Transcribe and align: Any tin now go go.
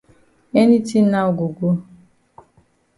Any 0.59 0.77
tin 0.87 1.05
now 1.11 1.27
go 1.37 1.47
go. 1.59 1.69